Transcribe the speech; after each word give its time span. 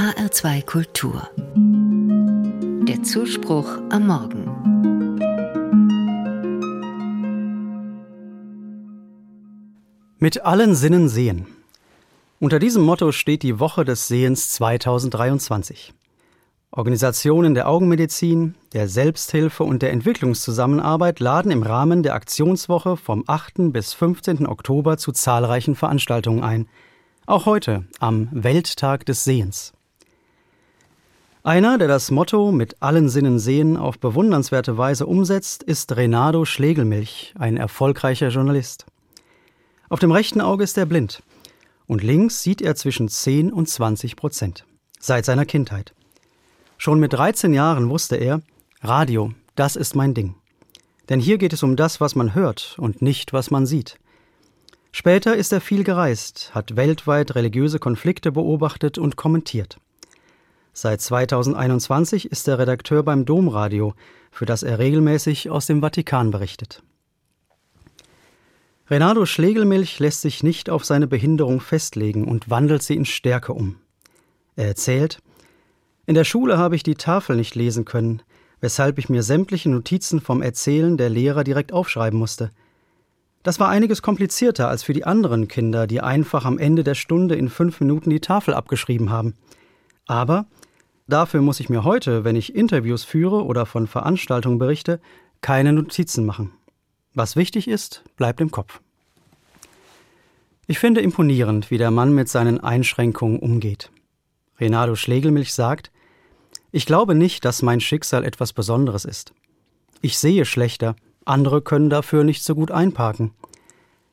HR2 0.00 0.64
Kultur. 0.64 1.28
Der 2.88 3.02
Zuspruch 3.02 3.68
am 3.90 4.06
Morgen. 4.06 4.46
Mit 10.18 10.40
allen 10.40 10.74
Sinnen 10.74 11.10
sehen. 11.10 11.48
Unter 12.38 12.58
diesem 12.58 12.82
Motto 12.82 13.12
steht 13.12 13.42
die 13.42 13.60
Woche 13.60 13.84
des 13.84 14.08
Sehens 14.08 14.50
2023. 14.52 15.92
Organisationen 16.70 17.52
der 17.52 17.68
Augenmedizin, 17.68 18.54
der 18.72 18.88
Selbsthilfe 18.88 19.64
und 19.64 19.82
der 19.82 19.92
Entwicklungszusammenarbeit 19.92 21.20
laden 21.20 21.52
im 21.52 21.62
Rahmen 21.62 22.02
der 22.02 22.14
Aktionswoche 22.14 22.96
vom 22.96 23.24
8. 23.26 23.70
bis 23.70 23.92
15. 23.92 24.46
Oktober 24.46 24.96
zu 24.96 25.12
zahlreichen 25.12 25.74
Veranstaltungen 25.74 26.42
ein. 26.42 26.68
Auch 27.26 27.44
heute 27.44 27.84
am 27.98 28.30
Welttag 28.32 29.04
des 29.04 29.24
Sehens. 29.24 29.74
Einer, 31.42 31.78
der 31.78 31.88
das 31.88 32.10
Motto 32.10 32.52
mit 32.52 32.82
allen 32.82 33.08
Sinnen 33.08 33.38
sehen 33.38 33.78
auf 33.78 33.98
bewundernswerte 33.98 34.76
Weise 34.76 35.06
umsetzt, 35.06 35.62
ist 35.62 35.96
Renato 35.96 36.44
Schlegelmilch, 36.44 37.32
ein 37.38 37.56
erfolgreicher 37.56 38.28
Journalist. 38.28 38.84
Auf 39.88 40.00
dem 40.00 40.12
rechten 40.12 40.42
Auge 40.42 40.64
ist 40.64 40.76
er 40.76 40.84
blind 40.84 41.22
und 41.86 42.02
links 42.02 42.42
sieht 42.42 42.60
er 42.60 42.76
zwischen 42.76 43.08
10 43.08 43.54
und 43.54 43.70
20 43.70 44.16
Prozent. 44.16 44.66
Seit 44.98 45.24
seiner 45.24 45.46
Kindheit. 45.46 45.94
Schon 46.76 47.00
mit 47.00 47.14
13 47.14 47.54
Jahren 47.54 47.88
wusste 47.88 48.16
er, 48.16 48.42
Radio, 48.82 49.32
das 49.54 49.76
ist 49.76 49.96
mein 49.96 50.12
Ding. 50.12 50.34
Denn 51.08 51.20
hier 51.20 51.38
geht 51.38 51.54
es 51.54 51.62
um 51.62 51.74
das, 51.74 52.02
was 52.02 52.14
man 52.14 52.34
hört 52.34 52.76
und 52.78 53.00
nicht, 53.00 53.32
was 53.32 53.50
man 53.50 53.64
sieht. 53.64 53.98
Später 54.92 55.36
ist 55.36 55.54
er 55.54 55.62
viel 55.62 55.84
gereist, 55.84 56.50
hat 56.54 56.76
weltweit 56.76 57.34
religiöse 57.34 57.78
Konflikte 57.78 58.30
beobachtet 58.30 58.98
und 58.98 59.16
kommentiert. 59.16 59.78
Seit 60.72 61.00
2021 61.00 62.30
ist 62.30 62.46
er 62.48 62.58
Redakteur 62.58 63.02
beim 63.02 63.24
Domradio, 63.24 63.94
für 64.30 64.46
das 64.46 64.62
er 64.62 64.78
regelmäßig 64.78 65.50
aus 65.50 65.66
dem 65.66 65.80
Vatikan 65.80 66.30
berichtet. 66.30 66.82
Renato 68.88 69.24
Schlegelmilch 69.24 69.98
lässt 69.98 70.20
sich 70.20 70.42
nicht 70.42 70.70
auf 70.70 70.84
seine 70.84 71.06
Behinderung 71.06 71.60
festlegen 71.60 72.26
und 72.26 72.50
wandelt 72.50 72.82
sie 72.82 72.96
in 72.96 73.04
Stärke 73.04 73.52
um. 73.52 73.76
Er 74.56 74.66
erzählt, 74.66 75.20
in 76.06 76.14
der 76.14 76.24
Schule 76.24 76.58
habe 76.58 76.74
ich 76.74 76.82
die 76.82 76.96
Tafel 76.96 77.36
nicht 77.36 77.54
lesen 77.54 77.84
können, 77.84 78.22
weshalb 78.60 78.98
ich 78.98 79.08
mir 79.08 79.22
sämtliche 79.22 79.70
Notizen 79.70 80.20
vom 80.20 80.42
Erzählen 80.42 80.96
der 80.96 81.08
Lehrer 81.08 81.44
direkt 81.44 81.72
aufschreiben 81.72 82.18
musste. 82.18 82.50
Das 83.42 83.60
war 83.60 83.68
einiges 83.68 84.02
komplizierter 84.02 84.68
als 84.68 84.82
für 84.82 84.92
die 84.92 85.04
anderen 85.04 85.48
Kinder, 85.48 85.86
die 85.86 86.00
einfach 86.00 86.44
am 86.44 86.58
Ende 86.58 86.84
der 86.84 86.94
Stunde 86.94 87.36
in 87.36 87.48
fünf 87.48 87.80
Minuten 87.80 88.10
die 88.10 88.20
Tafel 88.20 88.54
abgeschrieben 88.54 89.10
haben. 89.10 89.34
Aber 90.06 90.46
dafür 91.12 91.42
muss 91.42 91.60
ich 91.60 91.68
mir 91.68 91.84
heute, 91.84 92.24
wenn 92.24 92.36
ich 92.36 92.54
Interviews 92.54 93.04
führe 93.04 93.44
oder 93.44 93.66
von 93.66 93.86
Veranstaltungen 93.86 94.58
berichte, 94.58 95.00
keine 95.40 95.72
Notizen 95.72 96.24
machen. 96.26 96.52
Was 97.14 97.36
wichtig 97.36 97.68
ist, 97.68 98.04
bleibt 98.16 98.40
im 98.40 98.50
Kopf. 98.50 98.80
Ich 100.66 100.78
finde 100.78 101.00
imponierend, 101.00 101.70
wie 101.70 101.78
der 101.78 101.90
Mann 101.90 102.14
mit 102.14 102.28
seinen 102.28 102.60
Einschränkungen 102.60 103.40
umgeht. 103.40 103.90
Renato 104.60 104.94
Schlegelmilch 104.94 105.52
sagt, 105.52 105.90
ich 106.70 106.86
glaube 106.86 107.14
nicht, 107.16 107.44
dass 107.44 107.62
mein 107.62 107.80
Schicksal 107.80 108.24
etwas 108.24 108.52
Besonderes 108.52 109.04
ist. 109.04 109.32
Ich 110.02 110.18
sehe 110.18 110.44
schlechter, 110.44 110.94
andere 111.24 111.62
können 111.62 111.90
dafür 111.90 112.22
nicht 112.22 112.44
so 112.44 112.54
gut 112.54 112.70
einparken. 112.70 113.32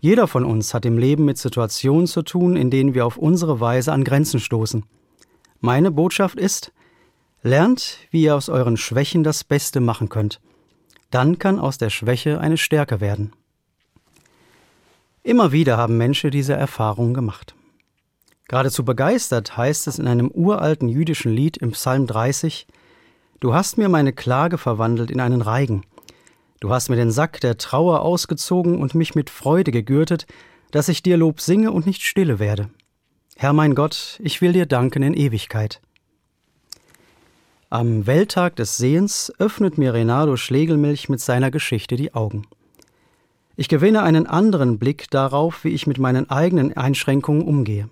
Jeder 0.00 0.26
von 0.26 0.44
uns 0.44 0.74
hat 0.74 0.84
im 0.84 0.98
Leben 0.98 1.24
mit 1.24 1.38
Situationen 1.38 2.06
zu 2.06 2.22
tun, 2.22 2.56
in 2.56 2.70
denen 2.70 2.92
wir 2.92 3.06
auf 3.06 3.16
unsere 3.16 3.60
Weise 3.60 3.92
an 3.92 4.04
Grenzen 4.04 4.40
stoßen. 4.40 4.84
Meine 5.60 5.90
Botschaft 5.90 6.38
ist, 6.38 6.72
lernt, 7.42 7.98
wie 8.10 8.22
ihr 8.22 8.36
aus 8.36 8.48
euren 8.48 8.76
Schwächen 8.76 9.24
das 9.24 9.44
Beste 9.44 9.80
machen 9.80 10.08
könnt. 10.08 10.40
Dann 11.10 11.38
kann 11.38 11.58
aus 11.58 11.78
der 11.78 11.90
Schwäche 11.90 12.40
eine 12.40 12.56
Stärke 12.56 13.00
werden. 13.00 13.32
Immer 15.22 15.52
wieder 15.52 15.76
haben 15.76 15.98
Menschen 15.98 16.30
diese 16.30 16.54
Erfahrung 16.54 17.14
gemacht. 17.14 17.54
Geradezu 18.48 18.84
begeistert 18.84 19.56
heißt 19.56 19.86
es 19.86 19.98
in 19.98 20.06
einem 20.06 20.30
uralten 20.30 20.88
jüdischen 20.88 21.32
Lied 21.32 21.56
im 21.56 21.72
Psalm 21.72 22.06
30, 22.06 22.66
Du 23.40 23.54
hast 23.54 23.76
mir 23.76 23.88
meine 23.88 24.12
Klage 24.12 24.56
verwandelt 24.56 25.10
in 25.10 25.18
einen 25.18 25.42
Reigen. 25.42 25.82
Du 26.60 26.70
hast 26.70 26.90
mir 26.90 26.96
den 26.96 27.10
Sack 27.10 27.40
der 27.40 27.58
Trauer 27.58 28.02
ausgezogen 28.02 28.80
und 28.80 28.94
mich 28.94 29.16
mit 29.16 29.30
Freude 29.30 29.72
gegürtet, 29.72 30.26
dass 30.70 30.88
ich 30.88 31.02
dir 31.02 31.16
Lob 31.16 31.40
singe 31.40 31.72
und 31.72 31.84
nicht 31.84 32.02
stille 32.02 32.38
werde. 32.38 32.70
Herr 33.34 33.52
mein 33.52 33.74
Gott, 33.74 34.20
ich 34.22 34.40
will 34.42 34.52
dir 34.52 34.66
danken 34.66 35.02
in 35.02 35.14
Ewigkeit. 35.14 35.80
Am 37.72 38.06
Welttag 38.06 38.56
des 38.56 38.76
Sehens 38.76 39.32
öffnet 39.38 39.78
mir 39.78 39.94
Renato 39.94 40.36
Schlegelmilch 40.36 41.08
mit 41.08 41.20
seiner 41.20 41.50
Geschichte 41.50 41.96
die 41.96 42.12
Augen. 42.12 42.46
Ich 43.56 43.66
gewinne 43.66 44.02
einen 44.02 44.26
anderen 44.26 44.78
Blick 44.78 45.10
darauf, 45.10 45.64
wie 45.64 45.70
ich 45.70 45.86
mit 45.86 45.96
meinen 45.96 46.28
eigenen 46.28 46.76
Einschränkungen 46.76 47.40
umgehe 47.40 47.88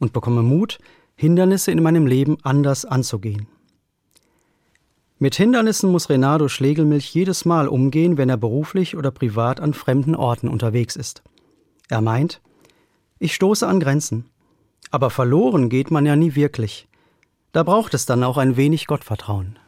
und 0.00 0.12
bekomme 0.12 0.42
Mut, 0.42 0.80
Hindernisse 1.14 1.70
in 1.70 1.80
meinem 1.80 2.08
Leben 2.08 2.38
anders 2.42 2.84
anzugehen. 2.84 3.46
Mit 5.20 5.36
Hindernissen 5.36 5.92
muss 5.92 6.10
Renato 6.10 6.48
Schlegelmilch 6.48 7.14
jedes 7.14 7.44
Mal 7.44 7.68
umgehen, 7.68 8.18
wenn 8.18 8.28
er 8.28 8.36
beruflich 8.36 8.96
oder 8.96 9.12
privat 9.12 9.60
an 9.60 9.74
fremden 9.74 10.16
Orten 10.16 10.48
unterwegs 10.48 10.96
ist. 10.96 11.22
Er 11.88 12.00
meint, 12.00 12.40
ich 13.20 13.32
stoße 13.32 13.64
an 13.64 13.78
Grenzen. 13.78 14.24
Aber 14.90 15.10
verloren 15.10 15.68
geht 15.68 15.92
man 15.92 16.04
ja 16.04 16.16
nie 16.16 16.34
wirklich. 16.34 16.87
Da 17.58 17.64
braucht 17.64 17.92
es 17.92 18.06
dann 18.06 18.22
auch 18.22 18.36
ein 18.36 18.56
wenig 18.56 18.86
Gottvertrauen. 18.86 19.58